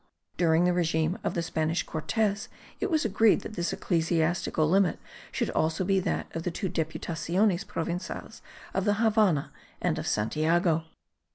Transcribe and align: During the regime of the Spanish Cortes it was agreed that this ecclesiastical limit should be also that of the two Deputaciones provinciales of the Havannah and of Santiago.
During 0.35 0.63
the 0.63 0.73
regime 0.73 1.19
of 1.23 1.35
the 1.35 1.43
Spanish 1.43 1.83
Cortes 1.83 2.49
it 2.79 2.89
was 2.89 3.05
agreed 3.05 3.41
that 3.41 3.53
this 3.53 3.71
ecclesiastical 3.71 4.67
limit 4.67 4.97
should 5.31 5.49
be 5.49 5.53
also 5.53 5.83
that 5.83 6.25
of 6.35 6.41
the 6.41 6.49
two 6.49 6.69
Deputaciones 6.71 7.63
provinciales 7.63 8.41
of 8.73 8.85
the 8.85 8.95
Havannah 8.95 9.51
and 9.79 9.99
of 9.99 10.07
Santiago. 10.07 10.85